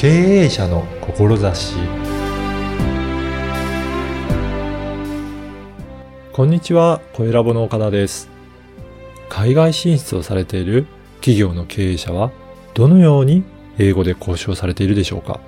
[0.00, 1.74] 経営者の志
[6.32, 8.30] こんにちは、小ラボの岡田です。
[9.28, 10.86] 海外進出をされている
[11.16, 12.32] 企業の経営者は
[12.72, 13.44] どのように
[13.76, 15.38] 英語で交渉されているでしょうか？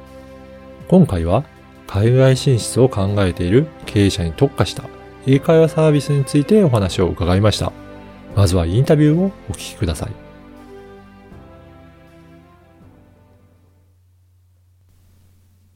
[0.86, 1.44] 今回は
[1.86, 4.84] 海外進出を考えている経営者に特化した
[5.26, 7.72] 英会話サービスについてお話を伺いました。
[8.36, 10.31] まずはインタビューをお聞きください。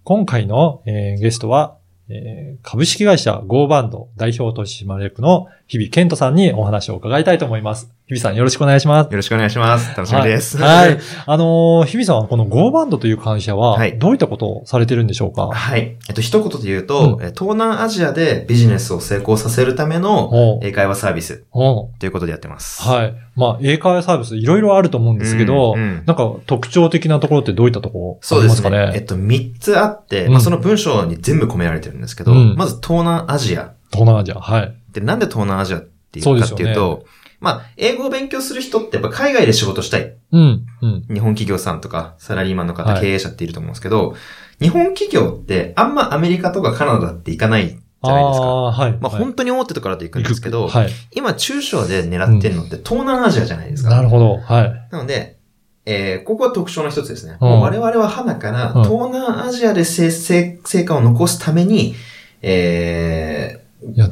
[0.07, 1.79] 今回の、えーゲストは、
[2.09, 7.91] えー株式会社ゴーバンド代表取締役の日々健人さんにお話を伺いたいと思います。
[8.07, 9.11] 日々さんよろしくお願いします。
[9.11, 9.97] よろしくお願いします。
[9.97, 10.59] 楽しみです。
[10.59, 10.89] はい。
[10.91, 15.97] はい あのー日々さんはこの Go バンドという会社はは、いどういったことをされてるんでしょうか、はい。
[16.09, 22.89] えっと、一言で言うと、うえ東南アジアでビジネスを成功させるためのお英会話サービスおということでやってます。
[22.89, 23.15] はい。
[23.35, 28.87] まあ、英会話サービスいろいろあると思うんですけど、うんうんなんか特徴的なところってどういったところそうありますすかでね。
[28.87, 28.93] ね？
[28.95, 33.73] えっと、三つあって、うんまあ、その文章に全部込められてるんですけど、うんまず東南アジア。
[33.91, 34.37] 東南アジア。
[34.37, 34.75] はい。
[35.01, 37.05] で、なんで東南アジアっていうかっていうと、
[37.41, 40.15] まあ、英語を勉強する人ってやっぱ海外で仕事したい。
[40.33, 40.67] うん。
[40.81, 41.07] うん。
[41.13, 44.17] 日本企業さんとか、サラリーマンの方、はい経営者っていると思うんですけど、
[44.61, 48.47] 日本企業ってあんまアメリカとかカナダって行かないじゃないですか。
[48.47, 48.93] あはい。
[48.93, 50.89] まあ、はい本当に大手とかだと行くんですけど、はい。
[51.13, 53.91] 今中小で狙ってるのって東南アジアじゃないですか。
[53.91, 54.39] なるほど。
[54.39, 54.89] はい。
[54.91, 55.37] なので、
[55.85, 57.37] えー、ここは特徴の一つですね。
[57.41, 61.95] うんもう我々は花からうん東南アジアで成果を残すために、
[62.43, 63.56] え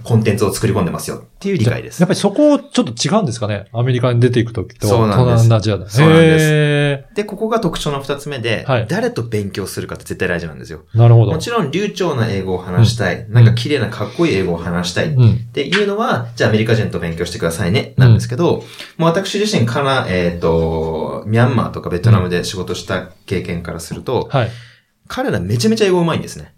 [0.04, 2.08] コンテンツを作り込んでますよっていう理解ですやっ。
[2.08, 5.88] ぱりそこちょっと違うんですかねアメリカに出ていくときと、そうなんです東南アジアだ。
[5.88, 10.84] そうなんですへで、ここが特徴の二つ目で、はい誰と勉強するかって絶対大事なんですよ。
[10.94, 11.32] ーなるほど。
[11.32, 15.32] もちろん流暢な英語を話したい、んなんか綺麗なかっこいい英語を話したい、うん。
[15.34, 18.62] っていうのは、じゃあアメリカ人と勉強してくださいね、なんですけど、
[18.98, 24.50] もう私自身から、えっ、と、ミャンマーとかベトナムで仕事した経験からすると、はい。
[25.06, 26.53] 彼らめちゃめちゃ英語上手いんですね。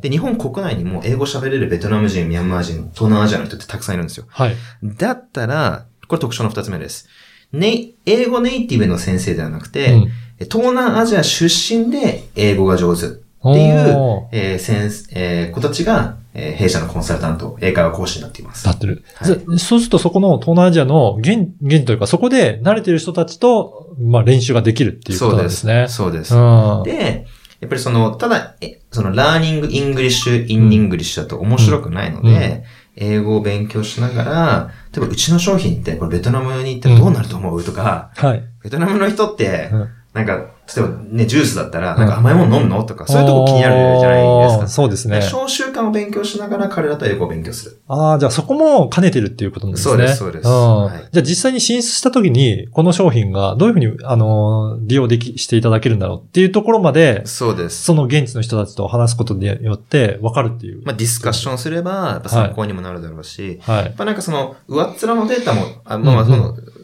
[0.00, 4.26] で、日本国内にも英語喋れるベトナム人、ミャンマー人、東南アジアの人ってたくさんいるんですよ。
[4.28, 4.56] はい。
[4.82, 7.08] だったら、これ特徴の二つ目です。
[7.52, 10.08] ね、英語ネイティブの先生ではなくて、うん
[10.52, 18.64] 東南アジア出身で英語が上手っていう、えー先生えー子たちが、えー弊社のコンサルタント、英会話講師になっています。
[18.64, 19.02] なってる。
[19.14, 25.86] はいぜそうするとそこの東南アジアの現、現というかそこで慣れてる人たちと、まあ練習ができるっていうことなんですね。
[25.88, 26.36] そうです。
[26.36, 26.82] うん。
[26.84, 27.26] で、
[27.60, 32.64] やっぱりその、ただ、えその、 learning English、in English だと面白くないので、
[32.96, 38.44] 英語を勉強しながら、例えばうちの商品って、これベトナムに行ったらどうなると思うとか、はい。
[38.62, 44.68] ベトナムの人ってうん、なんか、例えばね、ジュースだったら、うんなんか甘いもの飲むのとか、そういうとこ気になるじゃないですか。
[44.68, 45.22] そうですね。
[45.22, 47.80] 小習慣を勉強しながら彼らと英語を勉強する。
[47.86, 49.92] ああ、じゃあそこも兼ねてるっていうことなんですね。
[49.92, 57.84] そうですそうですんはいじゃあ実際に進出した時に、この商品がどういうふうに、あのー、利用でき、していただけるんだろうっていうところまで、そうです。
[57.84, 60.82] その現地の人たちと話すことによって分かるっていう。
[60.84, 63.94] まあ、ディスカッションすれば、やっぱ参考にもなるだろうし、はいやっ。
[63.94, 66.77] ぱなんかその、上っ面のデータも、あまあまあうんうん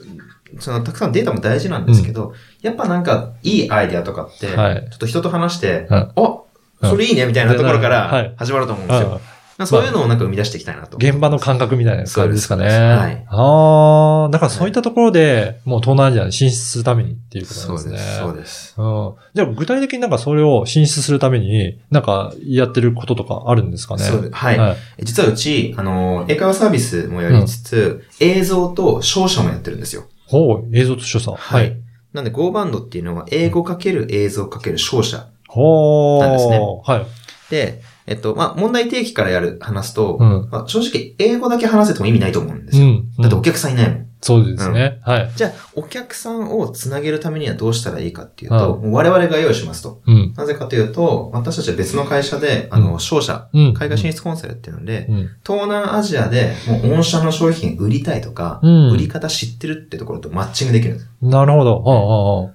[0.61, 2.33] その、たくさんデータも大事なんですけど、
[2.63, 9.21] やっぱなんか、いいアイデアとかって、はいちょっと人と話して、うんあ、それいいねみたいなところかはいら始まると思うんですよ。
[9.67, 10.97] そういうのをなんか生み出していきたいなと。
[10.97, 12.67] 現場の感覚みたいな感じですかね。
[12.67, 17.99] はいああ、だからそういったところで、もう東南アジアに進出するためにっていうことなんですね。
[17.99, 18.19] そうです。
[18.19, 18.75] そうです。
[18.79, 19.15] うん。
[19.33, 24.03] じゃあ具体的になんかそれを進出するために、なんかやってることとかあるんですかね？
[24.03, 24.77] そうですはいはい。
[25.05, 30.03] 実はうち、あの、英会話サービスもやりつつ、映像と照射もやってるんですよ。
[30.27, 31.37] ほう、映像と所作。
[31.37, 31.77] はい。。
[32.13, 35.29] なんで、Go バンドっていうのは、英語かける映像かける照射。
[35.49, 36.21] ほう。
[36.21, 37.07] なんですねはい。
[37.51, 42.87] で、えっと、まあ、問題提起からやる、話すと、うんまあ、正直、英語だけ話せても意味ないと思うんですよ。
[42.87, 43.11] うん。
[43.19, 44.07] だっておうん客さんいないもん。
[44.25, 45.01] そうですね。
[45.03, 45.33] はい。
[45.37, 50.01] じゃあ、お客さんをつなげるためにはどうしたらいいかっていうと、う我々が用意しますと。
[50.07, 50.33] うん。
[50.35, 53.75] なぜかというと、私たちは別の会社で、あうの、商社、うん。
[53.75, 55.31] 海外進出コンサルっていうので、うん。
[55.47, 61.11] 東南アジアでもう御社の商品売りたいとか、うん売り方知ってるってところとマッチングできるんです。
[61.21, 61.85] なるほど。
[61.85, 61.99] うんう
[62.45, 62.55] んうん。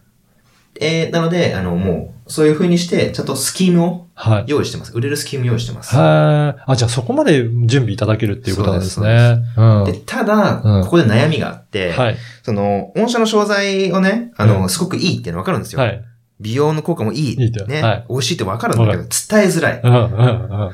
[0.81, 4.43] えー、なので、あの、もう、そういう風にして、ちゃんとスキームをはい。
[4.47, 4.91] 用意してます。
[4.93, 5.95] 売れるスキーム用意してます。
[5.95, 6.63] はい。
[6.67, 9.37] あ、じゃあそこまで準備いただけるっていうことなんですね。
[9.55, 9.83] うん。
[9.85, 12.17] で、ただ、うんここで悩みがあって、はい。
[12.43, 15.81] その、御社の商材をね、あの、うんすごくいいっていうのわかるんですよ。
[15.81, 16.03] はい。
[16.39, 17.33] 美容の効果もいい。
[17.33, 19.81] いいね、はい美味しいってわかるんだけど、わ伝えづらい。
[19.83, 20.71] うんうんうん。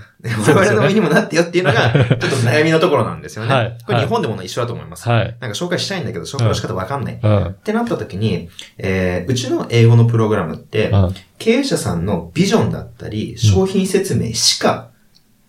[0.48, 3.54] 我々の身にもなってよっていうのが、ちょっと悩みのところなんですよね。
[3.54, 5.10] はいこれ日本でも一緒だと思います。
[5.10, 5.38] はい。
[5.40, 7.20] なんか紹介したいんだけど、紹介の仕方わかんない。
[7.22, 7.46] うん。
[7.48, 11.16] ってなった時に、えー、うちの英語のプログラムって、うん。
[11.38, 14.92] 経営者さんのビジョンだったり、商品説明しか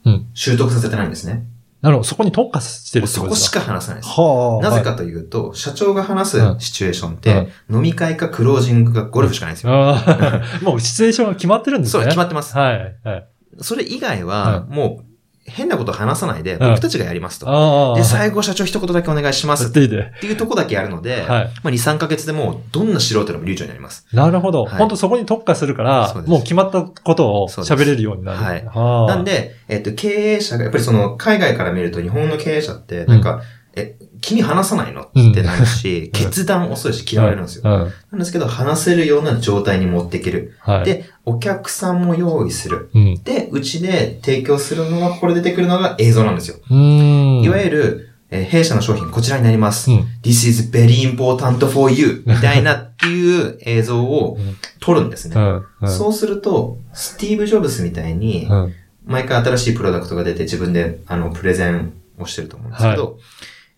[0.07, 1.45] うん習得させてないんですね。
[1.82, 2.08] なるほど。
[2.08, 3.61] そこに特化してるってそこしことですか？
[3.61, 4.12] か話さないです。
[4.19, 4.70] はあ。
[4.70, 9.73] なぜかというと、社長が話すうんシチュエーションって、飲み会かクロージングかゴルフしかないんですよ。
[10.62, 12.06] もうシチュエーションが決まってるんですそう、ね。
[12.06, 12.56] 決まってます。
[12.56, 12.96] はい。
[13.05, 13.28] はい。
[13.61, 15.05] それ以外は、もう、
[15.49, 16.59] 変なこと話さないで、ん。
[16.59, 17.95] 僕たちがやりますと。
[17.97, 19.67] で、最後社長一言だけお願いします。
[19.67, 21.27] っっていうとこだけやるので、はい。
[21.27, 21.33] ま
[21.65, 24.07] あ2、3ヶ月でもう、どんな素人でも流暢になります。
[24.13, 24.65] なるほど。
[24.65, 24.79] はい。
[24.79, 28.39] 本当そこに特化するからもう決まったことを喋れるようになる。
[28.39, 28.65] はい。
[28.67, 33.43] はあなん、で、えっと、経営者が、やっぱりその、海外から見ると日本の経営者って、なんか、
[33.75, 35.02] え、君話さないの？
[35.02, 37.62] ってなるし、うん決断遅いし嫌われるんですよ。
[37.64, 37.70] うん。
[38.11, 40.56] なんですけど、話せるような状態に持っていける。
[40.61, 40.84] はい。
[40.84, 42.90] で、お客さんも用意する。
[42.93, 43.23] うん。
[43.23, 46.56] で、うちで提供するのが、これ出てくるのが映像なんですよ。
[46.69, 49.88] いわゆる、えー弊社の商品こちらになります。
[49.88, 55.37] うん This is very important for you みたいなっていう 映像をうん撮るんですね。
[55.37, 55.64] うん。
[55.82, 55.88] うん。
[55.88, 58.73] そうすると、スティーブ・ジョブズみたいに、うん。
[59.06, 63.19] 毎回新しいプロダクトが出て自分で、あの、プレゼンをしてると思うんですけど、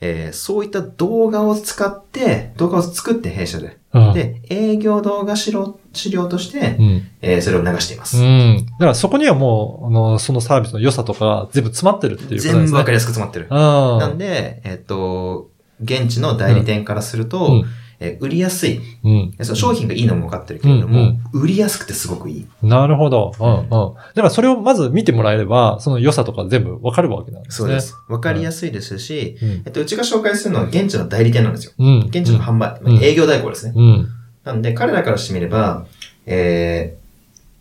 [0.01, 3.79] えーそういった動画を使って、動画を作って弊社で。
[3.93, 7.09] うん、で、営業動画資料資料としてう、ん。
[7.21, 8.19] えーそれを流しています。
[8.19, 8.67] うん。
[8.67, 12.53] だからそこにはもう、あの、そのサービスの良さとか全部詰まってるっていうことですね。
[12.55, 13.47] 全部わかりやすく詰まってる。
[13.51, 15.51] あなんで、えっ、と、
[15.83, 17.65] 現地の代理店からすると、うん
[18.01, 18.81] えー売りやすい。
[19.05, 19.35] うん。
[19.43, 22.47] その商品がいいのも分かってるけれども、うん売りやすくてすごくいい。
[22.63, 23.33] なるほど。
[23.39, 23.49] うん。
[23.61, 23.69] うん。
[23.69, 27.67] だからそれをまず見てもらえれば、その良さとか全部わかるわけなんですね。
[27.69, 27.95] そうです。
[28.09, 29.49] 分かりやすいですし、うん。
[29.67, 31.73] えっと、うちが紹介するのは現地の代理店なんですよ。
[31.79, 31.99] うん。
[32.09, 33.73] 現地の販売、うん営業代行ですね。
[33.77, 34.09] うん。
[34.45, 35.87] なんで、彼らからしてみれば、
[36.27, 36.97] え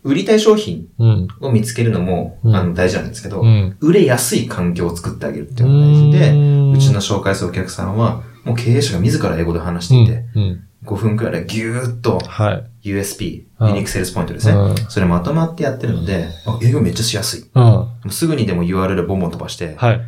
[0.04, 1.28] ー、売りたい商品うん。
[1.40, 3.76] を見つけるのも、うんあの大事なんですけど、うん。
[3.80, 10.42] 売れやすい環境を作ってあげるっていうのが大事で、んうちの紹介するお客さんは、もう経営者が自ら英語で話していて、うん。
[10.42, 10.64] うん。
[10.84, 12.90] 5分くらいでギューッとはい。
[12.90, 14.54] USP、うんユニークセールスポイントですね。
[14.54, 17.50] うんそれまとまってやってるので、あ営業めっちゃしやすい。
[17.54, 17.62] うん。
[17.62, 20.00] もうすぐにでも URL ボンボン飛ばして、はい。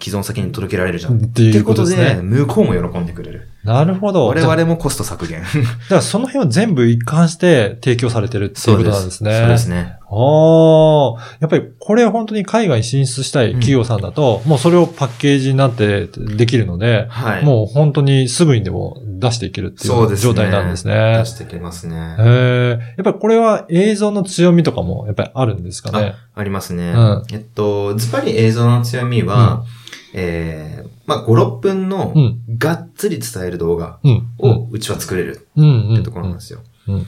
[0.00, 1.18] 既存先に届けられるじゃん。
[1.18, 2.20] っっていうことで、ね。
[2.22, 3.48] 向こうも喜んでくれる。
[3.64, 4.26] なるほど。
[4.26, 5.42] 我々もコスト削減。
[5.44, 9.38] だからその辺は全部一貫して提供されてるっていうことなんですね。
[9.38, 9.96] そうですね。
[10.12, 17.44] ああ、やっぱりこれ本当に海外に進出したい企業さんだと、もうそれをパッケージになってできるので、はい。
[17.44, 20.16] もう本当にすぐにでも出していけるっていう。
[20.16, 21.24] 状態なんですね出。
[21.26, 21.96] していけますね。
[21.96, 22.94] へえ。
[22.96, 26.14] やっぱりこれは映像の強みとかもやっぱりあるんですかね？
[26.34, 26.90] ありますね。
[26.90, 29.64] うんえっと、ズバリ映像の強みは、
[30.12, 34.28] えー、まあ、5、6分のうん、がっつり伝える動画うん。
[34.38, 35.48] をうちは作れる。
[35.56, 36.60] ってところなんですよ。
[36.88, 37.06] うん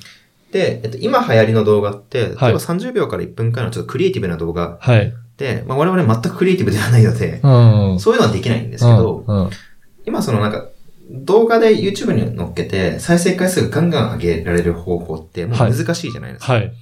[0.52, 5.12] で、えっと、今流行りの動画って、例えばはい30秒から1分くらいのちょっとクリエイティブな動画はい。
[5.38, 7.98] で、まあ、我々全くクリエイティブではないので、 うん。
[7.98, 9.50] そういうのはできないんですけど、うん、うん
[10.04, 10.66] 今そのなんか、
[11.10, 16.54] 動画で YouTube に乗っけて再生回数がガンガン上げられる方法ってもうはい難しいじゃないですか。
[16.54, 16.72] はい。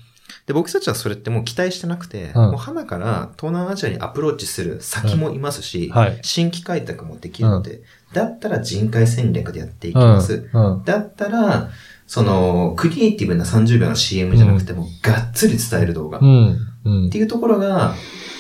[0.47, 6.19] で、僕たちはそれってもう期待してなくて、うんもう花から東南アジアにアプローチする先もいますし、はい。
[6.23, 7.83] 新規開拓もできるので、
[8.13, 10.03] だったら人海戦略でやっていきうん。
[10.03, 10.49] ます。
[10.53, 10.83] うん。
[10.85, 11.71] だったら、
[12.07, 16.19] その、クリエイティブな30秒の CM じゃなくても、がっつり伝える動画。
[16.19, 16.59] っうん。
[16.85, 17.19] うんて。
[17.19, 17.95] いうところが、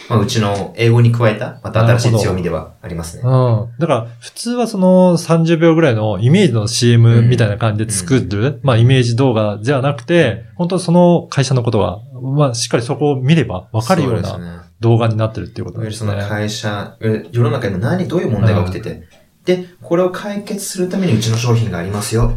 [0.08, 3.22] まあ、うちの英語に加えた、また新しい強みではありますね。
[3.24, 3.68] うん。
[3.78, 14.66] だから、普通はその30秒ぐらいのイメージの CM みたいな感じで作る、まあイメージ動画じゃなくて、本当その会社のことが、まあしっかりそこを見ればわかるような。
[14.80, 16.16] 動画になってるっていうこといわゆるその。
[16.26, 19.02] 会社、え世の中に何、どういう問題が起きてて、
[19.44, 22.32] で、これを解決するためにうちの商品がありますよ。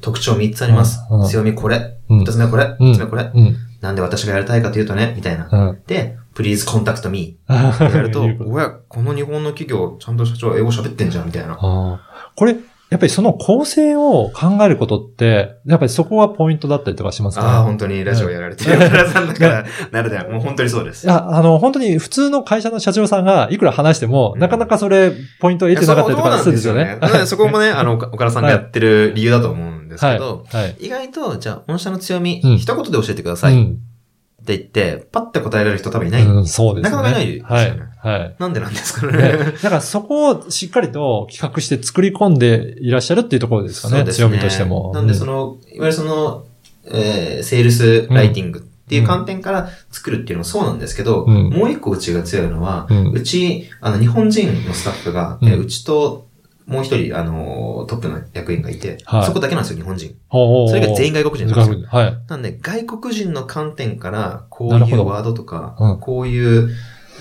[0.00, 1.28] 特徴3つありますうんうん。
[1.28, 1.96] 強みこれ。
[2.08, 2.76] うん2つ目これ。
[2.78, 3.30] うん3つ目これ。
[3.34, 3.56] うん。
[3.84, 5.46] なんで私がやりたいかというとね、みたいな。
[5.52, 5.78] うん。
[5.86, 11.54] で、please contact me ってやると、おや、この日本の企業、ちゃんと社長英語喋ってんじゃん、みたいな。
[12.34, 12.56] これ、
[12.90, 17.44] やっぱりその構成を考えることって、やっぱりそこはポイントだったりとかしますか？
[17.44, 21.04] ああ、本当にラジオやられてる からさんだから、なるで、もう本当にそうです。
[21.04, 26.84] いや、あの、本当に普通の会社の社長さんがいくら話しても、うんなかなかそれ、ポイントを得てなかったりとかするんですよね。
[26.84, 27.26] そうなんですよね。
[27.26, 30.76] そこもね、あの、岡岡田さんがやってる理由だと思うんですけど、はい。
[30.80, 33.66] 意外と、じゃあ、御社の強み、うん一言で教えてくださいっ
[34.44, 36.22] て言って、パッて答えられる人多分いない。
[36.24, 36.90] うん、うん、そうですね。
[36.90, 38.20] なかなかいないですよねはい。
[38.20, 38.36] はい。
[38.38, 39.32] なんでなんですかねね。
[39.32, 43.96] だからそこをしっかりと企画して作り込んでいらっしゃるっていうところですかね。
[43.96, 44.92] そうです強みとしても。
[44.94, 46.44] なんで、その、いわゆるその、
[46.86, 56.26] えー、セールスライティングっていう観点から作るっていうのもそうなんですけど、うんもう一個うちが強いのは、うんうち、あの、日本人のスタッフが、うんえーうちと、
[56.66, 60.16] もう一人、あの、トップの役員がいて、はいそこだけなんですよ、日本人。
[60.30, 61.86] それが全員外国人なんですよ。
[61.88, 62.18] はい。
[62.28, 66.70] なんで、外国人の観点から、こういうワードとか、うんこういう、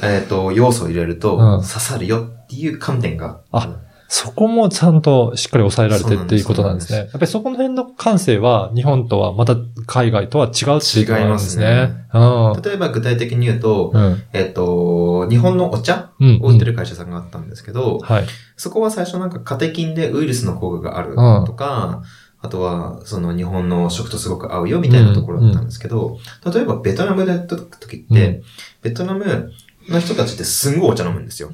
[0.01, 3.41] えっ、と、要素を入れると、うん刺さるよっていう観点が。
[3.51, 3.79] あ
[4.15, 6.99] そこもちゃんとしっかり抑えられてっていうことなんですね。
[6.99, 9.55] やっぱりそこの辺の感性は日本とはまた
[9.87, 11.65] 海外とは違うっていうことなんですね。
[11.65, 14.21] 違います例えば具体的に言うと、うん。
[14.31, 16.39] えっと、日本のお茶うん。
[16.43, 18.25] を売ってる会社さんがあったんですけど、はい。
[18.55, 21.15] そこは最初なんかカテキンでウイルスの効果がある
[21.47, 22.03] とか、
[22.39, 26.19] あとは、その日本の食とすごく合うよみたいなところだったんですけど、
[26.53, 28.43] 例えばベトナムでやった時って、うん
[28.83, 29.51] ベトナム
[29.89, 31.51] の人たちってすんごいお茶飲むんですよ。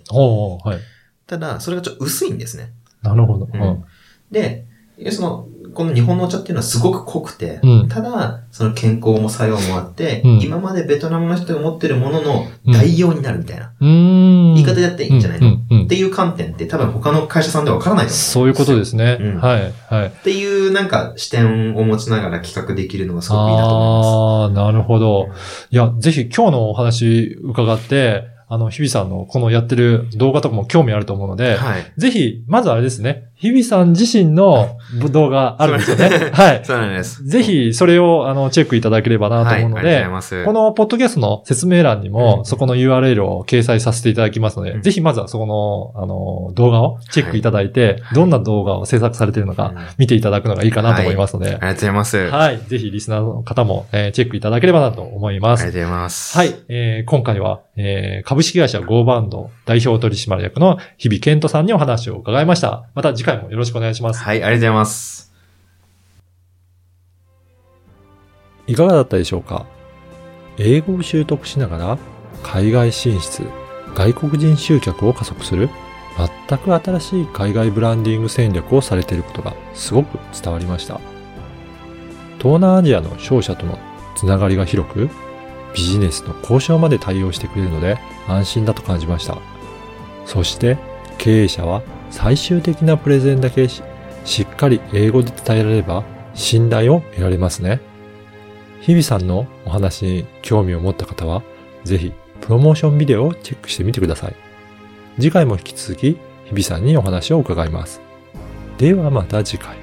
[0.66, 0.80] はい。
[1.30, 2.74] ただ、それがちょっと薄いんですね。
[3.04, 3.48] なるほど。
[3.54, 3.84] うん
[4.32, 4.66] で、
[5.12, 14.56] その、この日本のお茶っていうのはすごく濃くて、うんただ、その健康も作用もあって、うん今までベトナムの人が持ってるものの代用になるみたいな、うーん。
[14.56, 15.56] 言い方でやっていいんじゃないの、
[15.86, 18.18] っていう観点って多分他の会社さんではわからないと思う。
[18.18, 19.18] そういうことですね。
[19.20, 19.74] うんはい。
[19.90, 20.08] はい。
[20.08, 25.30] っていうなんか視点を持ちながら企画できるのがすごくいいなと思ああ、なるほど。
[25.70, 31.56] いや、ぜひ今日のお話伺って、あの、日比さんのこのやってる動画とかも興味あると思うのいで。
[31.56, 31.94] はい。
[31.98, 34.78] ぜひ、まずあれですね、日比さん自身の
[35.12, 36.10] 動画あるんですよね。
[36.34, 36.62] はい。
[36.66, 37.24] そうなんです。
[37.24, 40.46] ぜひ、それを、あの、チェックいただければなと思うのはい、ありがとうござでい、ます。
[40.46, 45.46] このポッドキャストの説明欄にうも、んそこの URL を掲載させていただきますので、うんぜひまずはそこ
[45.96, 52.18] の、あの、動画をチェックいただいて、どんな動画を制作されているのかうん、見ていただくのがいいかなと思いますので、ありがとうございます。
[52.20, 52.60] ありがはい。
[52.68, 55.64] ぜひリスナーの方も、えーチェックいただければなと思います。
[55.64, 56.38] とうございます。
[56.38, 56.54] はい。
[56.68, 62.84] えー今回は、えー株式会社ゴーバンド代表取締役の日比健人さんにお話を伺いました。
[62.96, 64.24] また次回もよろしくお願いします。
[64.24, 65.34] はい、ありがとうございます。
[68.68, 69.66] いかがだったでしょうか？
[70.58, 71.98] 英語を習得しながら
[72.44, 73.44] 海外進出、
[73.96, 75.70] 外国人集客を加速する
[76.48, 81.00] 全く新しい海外ブランディング戦略をされていることがすごく伝わりました。
[82.38, 83.80] 東南アジアの商社との
[84.16, 85.10] つながりが広く、
[85.74, 89.38] ビジネスの交渉まで対応してくれるので安心だと感じました。
[90.26, 90.78] そして
[91.18, 91.82] 経営者は
[92.12, 93.82] 最終的なプレゼンだけし
[94.42, 97.82] っかり英語で伝えられれば信頼を得られますね。
[98.82, 101.44] 日々さんのお話に興味を持った方は、
[101.84, 104.36] ぜひプロモーションビデオをチェックしてみてください。
[105.18, 108.02] 次回も引き続き、日々さんにお話を伺います。
[108.78, 109.79] ではまた次回。